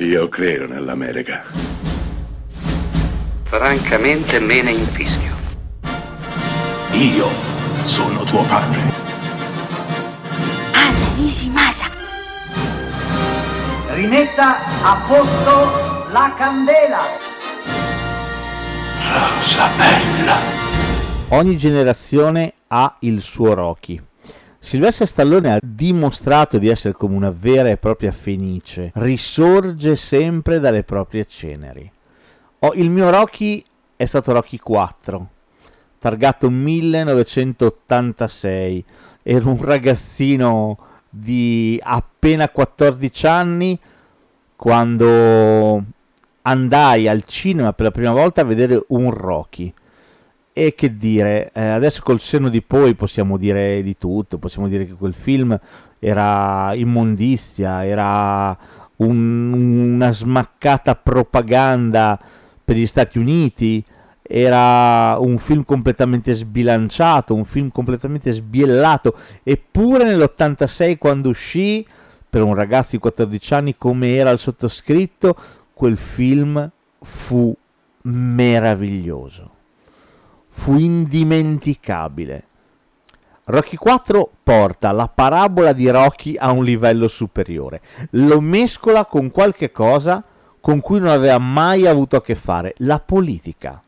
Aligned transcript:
Io 0.00 0.28
credo 0.28 0.68
nell'America. 0.68 1.42
Francamente 3.42 4.38
me 4.38 4.62
ne 4.62 4.70
infischio. 4.70 5.34
Io 6.92 7.26
sono 7.82 8.22
tuo 8.22 8.44
padre. 8.44 8.78
Anna 10.70 11.14
Nishimasa. 11.16 11.90
Rimetta 13.88 14.58
a 14.82 15.02
posto 15.04 16.06
la 16.12 16.32
candela. 16.36 17.00
Rosa 19.02 19.68
bella. 19.76 20.36
Ogni 21.30 21.56
generazione 21.56 22.54
ha 22.68 22.94
il 23.00 23.20
suo 23.20 23.52
Rocky. 23.52 24.07
Sylvester 24.68 25.08
Stallone 25.08 25.54
ha 25.54 25.58
dimostrato 25.62 26.58
di 26.58 26.68
essere 26.68 26.92
come 26.92 27.16
una 27.16 27.30
vera 27.30 27.70
e 27.70 27.78
propria 27.78 28.12
fenice, 28.12 28.90
risorge 28.96 29.96
sempre 29.96 30.60
dalle 30.60 30.84
proprie 30.84 31.24
ceneri. 31.24 31.90
Oh, 32.58 32.74
il 32.74 32.90
mio 32.90 33.08
Rocky 33.08 33.64
è 33.96 34.04
stato 34.04 34.32
Rocky 34.32 34.58
4, 34.58 35.28
targato 35.98 36.50
1986. 36.50 38.84
Ero 39.22 39.48
un 39.48 39.64
ragazzino 39.64 40.76
di 41.08 41.80
appena 41.82 42.50
14 42.50 43.26
anni 43.26 43.80
quando 44.54 45.82
andai 46.42 47.08
al 47.08 47.24
cinema 47.24 47.72
per 47.72 47.86
la 47.86 47.90
prima 47.90 48.12
volta 48.12 48.42
a 48.42 48.44
vedere 48.44 48.84
un 48.88 49.10
Rocky 49.12 49.72
e 50.60 50.74
che 50.74 50.96
dire, 50.96 51.52
eh, 51.54 51.68
adesso 51.68 52.02
col 52.02 52.18
senno 52.18 52.48
di 52.48 52.62
poi 52.62 52.96
possiamo 52.96 53.36
dire 53.36 53.80
di 53.80 53.96
tutto, 53.96 54.38
possiamo 54.38 54.66
dire 54.66 54.86
che 54.86 54.94
quel 54.94 55.14
film 55.14 55.56
era 56.00 56.74
immondizia, 56.74 57.86
era 57.86 58.58
un, 58.96 59.52
una 59.52 60.10
smaccata 60.10 60.96
propaganda 60.96 62.18
per 62.64 62.74
gli 62.74 62.88
Stati 62.88 63.18
Uniti, 63.18 63.84
era 64.20 65.16
un 65.20 65.38
film 65.38 65.62
completamente 65.62 66.34
sbilanciato, 66.34 67.36
un 67.36 67.44
film 67.44 67.70
completamente 67.70 68.32
sbiellato, 68.32 69.14
eppure 69.44 70.02
nell'86 70.02 70.98
quando 70.98 71.28
uscì, 71.28 71.86
per 72.28 72.42
un 72.42 72.56
ragazzo 72.56 72.88
di 72.90 72.98
14 72.98 73.54
anni 73.54 73.76
come 73.76 74.16
era 74.16 74.30
il 74.30 74.40
sottoscritto, 74.40 75.36
quel 75.72 75.96
film 75.96 76.68
fu 77.00 77.56
meraviglioso 78.02 79.52
fu 80.58 80.76
indimenticabile. 80.76 82.44
Rocky 83.44 83.76
4 83.76 84.30
porta 84.42 84.90
la 84.90 85.08
parabola 85.08 85.72
di 85.72 85.88
Rocky 85.88 86.36
a 86.36 86.50
un 86.50 86.64
livello 86.64 87.06
superiore, 87.06 87.80
lo 88.10 88.40
mescola 88.40 89.06
con 89.06 89.30
qualche 89.30 89.70
cosa 89.70 90.22
con 90.60 90.80
cui 90.80 90.98
non 90.98 91.10
aveva 91.10 91.38
mai 91.38 91.86
avuto 91.86 92.16
a 92.16 92.22
che 92.22 92.34
fare, 92.34 92.74
la 92.78 92.98
politica. 92.98 93.80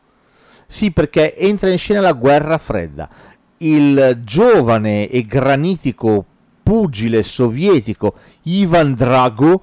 Sì, 0.65 0.91
perché 0.91 1.35
entra 1.35 1.69
in 1.69 1.77
scena 1.77 1.99
la 1.99 2.13
guerra 2.13 2.57
fredda. 2.57 3.09
Il 3.57 4.21
giovane 4.23 5.09
e 5.09 5.25
granitico 5.25 6.25
pugile 6.63 7.21
sovietico 7.21 8.15
Ivan 8.43 8.93
Drago 8.95 9.61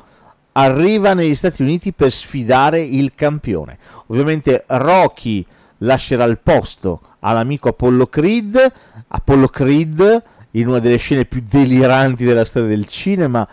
arriva 0.52 1.14
negli 1.14 1.34
Stati 1.34 1.62
Uniti 1.62 1.92
per 1.92 2.12
sfidare 2.12 2.80
il 2.80 3.14
campione. 3.14 3.78
Ovviamente 4.08 4.64
Rocky 4.66 5.44
lascerà 5.78 6.24
il 6.24 6.38
posto 6.38 7.00
all'amico 7.20 7.68
Apollo 7.68 8.06
Creed. 8.06 8.72
Apollo 9.08 9.48
Creed 9.48 10.22
in 10.52 10.68
una 10.68 10.78
delle 10.78 10.96
scene 10.96 11.24
più 11.24 11.42
deliranti 11.46 12.24
della 12.24 12.44
storia 12.44 12.68
del 12.68 12.86
cinema, 12.86 13.46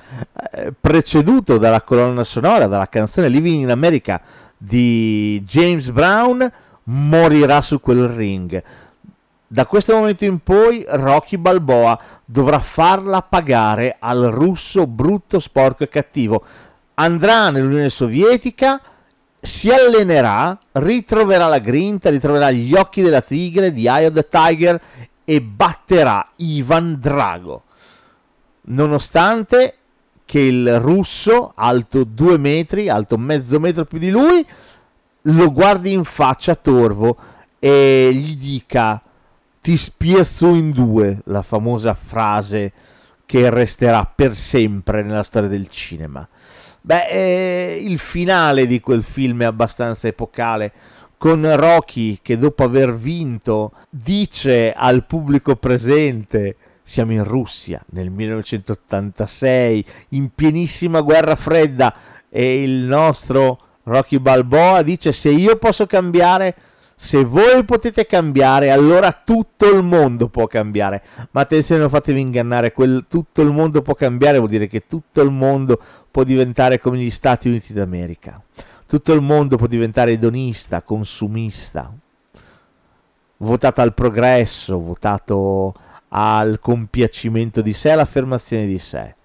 eh, 0.52 0.74
preceduto 0.80 1.58
dalla 1.58 1.82
colonna 1.82 2.24
sonora, 2.24 2.68
dalla 2.68 2.88
canzone 2.88 3.28
Living 3.28 3.62
in 3.64 3.70
America 3.70 4.22
di 4.58 5.42
James 5.46 5.90
Brown, 5.92 6.50
morirà 6.84 7.62
su 7.62 7.80
quel 7.80 8.08
ring. 8.08 8.64
Da 9.48 9.66
questo 9.68 9.96
momento 9.96 10.26
in 10.26 10.40
poi 10.40 10.84
Rocky 10.88 11.38
Balboa 11.38 11.98
dovrà 12.26 12.60
farla 12.60 13.22
pagare 13.22 13.96
al 14.00 14.24
russo 14.24 14.88
brutto, 14.88 15.40
sporco 15.40 15.84
e 15.84 15.88
cattivo. 15.88 16.44
Andrà 16.96 17.52
nell'Unione 17.52 17.90
Sovietica, 17.90 18.82
si 19.46 19.70
allenerà, 19.70 20.58
ritroverà 20.74 21.48
la 21.48 21.60
grinta, 21.60 22.10
ritroverà 22.10 22.52
gli 22.52 22.74
occhi 22.74 23.02
della 23.02 23.22
tigre 23.22 23.72
di 23.72 23.88
Eye 23.88 24.08
of 24.08 24.14
the 24.14 24.28
Tiger 24.28 24.82
e 25.24 25.42
batterà 25.42 26.32
Ivan 26.38 26.98
Drago. 27.00 27.64
Nonostante 28.68 29.78
che 30.26 30.40
il 30.40 30.80
russo, 30.80 31.52
alto 31.56 32.04
due 32.04 32.38
metri, 32.38 32.90
alto 32.90 33.18
mezzo 33.18 33.60
metro 33.60 33.86
più 33.86 34.00
di 34.00 34.10
lui, 34.10 34.46
lo 35.22 35.52
guardi 35.52 35.92
in 35.92 36.04
faccia 36.04 36.56
torvo 36.56 37.16
e 37.60 38.12
gli 38.14 38.36
dica 38.36 39.02
ti 39.62 39.78
spiezzo 39.78 40.54
in 40.54 40.72
due, 40.72 41.22
la 41.26 41.42
famosa 41.42 41.94
frase 41.94 42.72
che 43.26 43.50
resterà 43.50 44.06
per 44.06 44.36
sempre 44.36 45.02
nella 45.02 45.24
storia 45.24 45.50
del 45.50 45.70
cinema. 45.70 46.28
Beh, 46.86 47.08
eh, 47.08 47.80
il 47.82 47.98
finale 47.98 48.68
di 48.68 48.80
quel 48.80 49.02
film 49.02 49.42
è 49.42 49.46
abbastanza 49.46 50.08
epocale. 50.08 50.72
Con 51.18 51.56
Rocky 51.56 52.20
che 52.22 52.38
dopo 52.38 52.64
aver 52.64 52.94
vinto 52.94 53.72
dice 53.90 54.72
al 54.72 55.04
pubblico 55.06 55.56
presente 55.56 56.56
siamo 56.84 57.14
in 57.14 57.24
Russia 57.24 57.84
nel 57.90 58.12
1986 58.12 59.86
in 60.10 60.30
pienissima 60.36 61.02
guerra 61.02 61.36
fredda 61.36 61.92
e 62.30 62.62
il 62.62 62.84
nostro 62.84 63.60
Rocky 63.86 64.20
Balboa 64.20 64.84
dice 64.84 65.12
se 65.12 65.30
io 65.30 65.56
posso 65.56 65.88
cambiare 65.88 66.56
se 66.98 67.26
voi 67.26 67.66
potete 67.66 68.06
cambiare, 68.06 68.72
allora 68.72 69.12
tutto 69.12 69.70
il 69.70 69.84
mondo 69.84 70.30
può 70.30 70.48
cambiare. 70.48 71.04
Ma 71.32 71.42
attenzione, 71.42 71.82
non 71.82 71.90
fatevi 71.90 72.22
ingannare, 72.22 72.72
quel 72.72 73.06
tutto 73.10 73.42
il 73.42 73.52
mondo 73.52 73.82
può 73.82 73.94
cambiare 73.94 74.38
vuol 74.38 74.50
dire 74.50 74.68
che 74.68 74.86
tutto 74.88 75.22
il 75.22 75.30
mondo 75.30 75.80
può 76.10 76.24
diventare 76.24 76.80
come 76.80 76.98
gli 76.98 77.10
Stati 77.10 77.50
Uniti 77.50 77.74
d'America. 77.74 78.42
Tutto 78.88 79.14
il 79.14 79.22
mondo 79.22 79.58
può 79.58 79.68
diventare 79.68 80.12
edonista, 80.12 80.82
consumista, 80.82 81.94
votato 83.38 83.82
al 83.82 83.94
progresso, 83.94 84.80
votato 84.80 85.74
al 86.10 86.60
compiacimento 86.60 87.62
di 87.62 87.74
sé, 87.74 87.92
all'affermazione 87.92 88.66
di 88.66 88.80
sé 88.80 89.16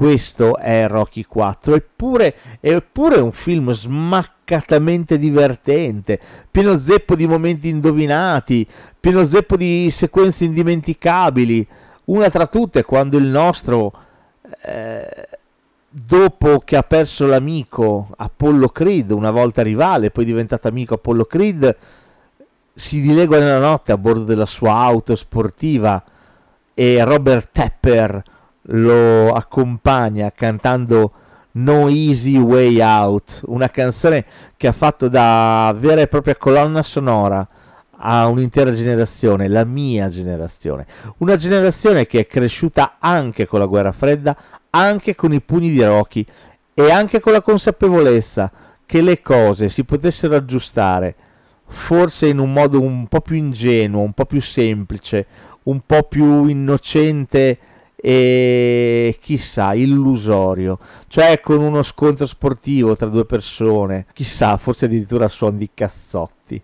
questo 0.00 0.56
è 0.56 0.88
Rocky 0.88 1.24
4, 1.24 1.74
eppure, 1.74 2.34
è 2.58 2.72
un 3.18 3.32
film 3.32 3.70
smaccatamente 3.72 5.18
divertente, 5.18 6.18
pieno 6.50 6.78
zeppo 6.78 7.14
di 7.14 7.26
momenti 7.26 7.68
indovinati, 7.68 8.66
pieno 8.98 9.22
zeppo 9.24 9.58
di 9.58 9.90
sequenze 9.90 10.46
indimenticabili, 10.46 11.68
una 12.06 12.30
tra 12.30 12.46
tutte 12.46 12.82
quando 12.82 13.18
il 13.18 13.26
nostro, 13.26 13.92
eh, 14.62 15.28
dopo 15.90 16.60
che 16.60 16.76
ha 16.76 16.82
perso 16.82 17.26
l'amico 17.26 18.08
Apollo 18.16 18.70
Creed, 18.70 19.10
una 19.10 19.30
volta 19.30 19.60
rivale, 19.60 20.10
poi 20.10 20.24
diventato 20.24 20.66
amico 20.66 20.94
Apollo 20.94 21.26
Creed, 21.26 21.76
si 22.72 23.02
dilegua 23.02 23.38
nella 23.38 23.58
notte 23.58 23.92
a 23.92 23.98
bordo 23.98 24.24
della 24.24 24.46
sua 24.46 24.76
auto 24.76 25.14
sportiva 25.14 26.02
e 26.72 27.04
Robert 27.04 27.50
Tepper 27.52 28.22
lo 28.70 29.32
accompagna 29.32 30.32
cantando 30.32 31.12
No 31.52 31.88
Easy 31.88 32.36
Way 32.38 32.80
Out, 32.80 33.42
una 33.46 33.68
canzone 33.68 34.24
che 34.56 34.68
ha 34.68 34.72
fatto 34.72 35.08
da 35.08 35.74
vera 35.76 36.00
e 36.00 36.06
propria 36.06 36.36
colonna 36.36 36.82
sonora 36.82 37.46
a 38.02 38.26
un'intera 38.28 38.72
generazione, 38.72 39.48
la 39.48 39.64
mia 39.64 40.08
generazione, 40.08 40.86
una 41.18 41.36
generazione 41.36 42.06
che 42.06 42.20
è 42.20 42.26
cresciuta 42.26 42.96
anche 42.98 43.46
con 43.46 43.58
la 43.58 43.66
guerra 43.66 43.92
fredda, 43.92 44.36
anche 44.70 45.14
con 45.14 45.32
i 45.32 45.40
pugni 45.40 45.70
di 45.70 45.82
Rocky 45.82 46.24
e 46.72 46.90
anche 46.90 47.20
con 47.20 47.32
la 47.32 47.42
consapevolezza 47.42 48.50
che 48.86 49.02
le 49.02 49.20
cose 49.20 49.68
si 49.68 49.84
potessero 49.84 50.36
aggiustare 50.36 51.14
forse 51.66 52.26
in 52.26 52.38
un 52.38 52.52
modo 52.52 52.80
un 52.80 53.06
po' 53.06 53.20
più 53.20 53.36
ingenuo, 53.36 54.02
un 54.02 54.12
po' 54.12 54.24
più 54.24 54.40
semplice, 54.40 55.26
un 55.64 55.80
po' 55.84 56.02
più 56.04 56.46
innocente 56.46 57.58
e 58.02 59.16
chissà, 59.20 59.74
illusorio, 59.74 60.78
cioè 61.08 61.40
con 61.40 61.60
uno 61.60 61.82
scontro 61.82 62.24
sportivo 62.24 62.96
tra 62.96 63.08
due 63.08 63.26
persone, 63.26 64.06
chissà, 64.12 64.56
forse 64.56 64.86
addirittura 64.86 65.28
suon 65.28 65.58
di 65.58 65.70
cazzotti. 65.72 66.62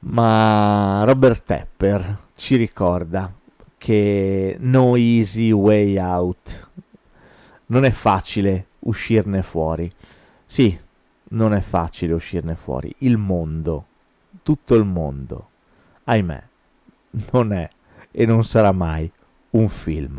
Ma 0.00 1.02
Robert 1.04 1.42
Tepper 1.42 2.18
ci 2.34 2.56
ricorda 2.56 3.32
che 3.76 4.56
no 4.60 4.94
easy 4.96 5.50
way 5.50 5.98
out. 5.98 6.70
Non 7.66 7.84
è 7.84 7.90
facile 7.90 8.66
uscirne 8.80 9.42
fuori. 9.42 9.90
Sì, 10.44 10.78
non 11.30 11.52
è 11.52 11.60
facile 11.60 12.14
uscirne 12.14 12.54
fuori. 12.54 12.94
Il 12.98 13.16
mondo, 13.16 13.86
tutto 14.42 14.74
il 14.74 14.84
mondo, 14.84 15.48
ahimè, 16.04 16.42
non 17.32 17.52
è 17.52 17.68
e 18.10 18.26
non 18.26 18.44
sarà 18.44 18.72
mai 18.72 19.10
un 19.52 19.68
film. 19.68 20.18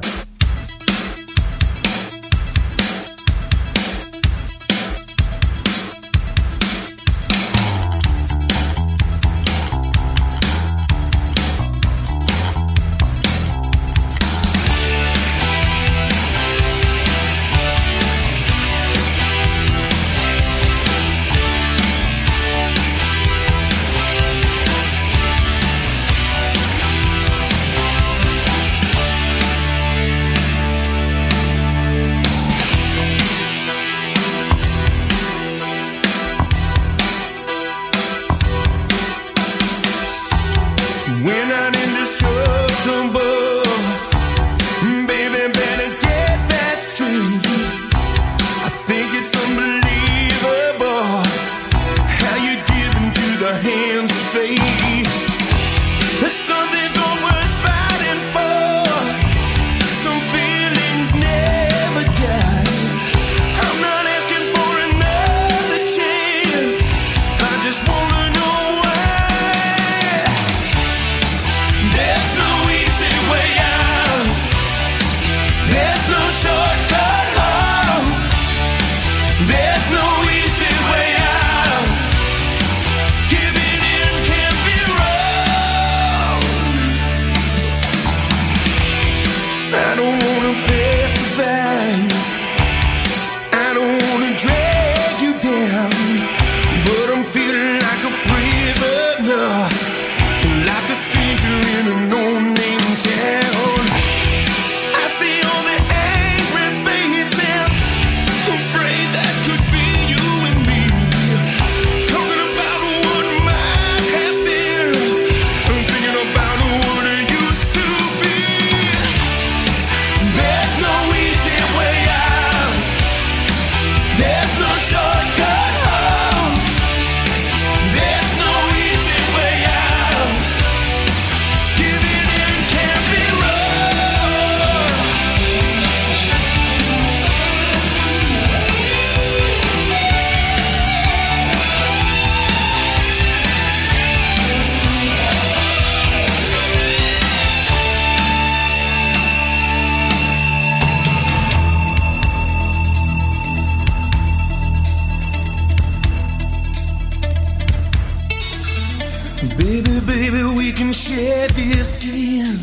Baby, 159.62 160.00
baby, 160.02 160.44
we 160.44 160.72
can 160.72 160.92
share 160.92 161.48
this 161.50 161.96
skin. 161.96 162.58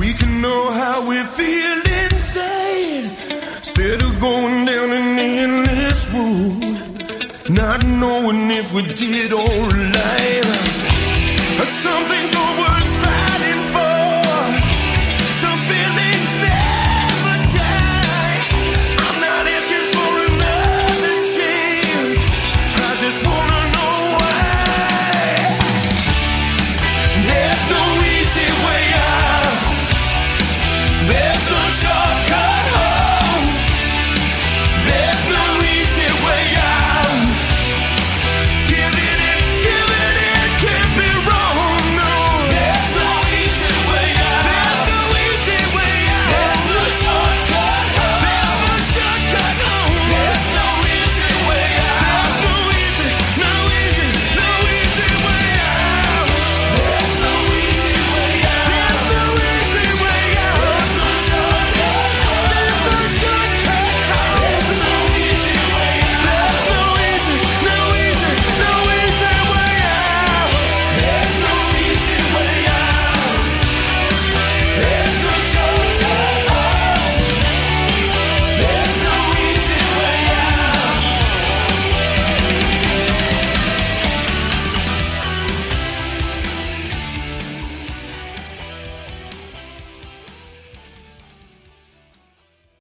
We 0.00 0.12
can 0.14 0.40
know 0.40 0.70
how 0.70 1.08
we 1.08 1.22
feel 1.22 1.78
inside. 2.02 3.04
Instead 3.58 4.02
of 4.02 4.20
going 4.20 4.64
down 4.66 4.90
an 4.90 5.18
endless 5.18 6.10
road, 6.12 7.50
not 7.50 7.86
knowing 7.86 8.50
if 8.50 8.74
we 8.74 8.82
did 8.94 9.32
or 9.32 9.68
lied. 9.94 10.78
Something's 11.86 12.34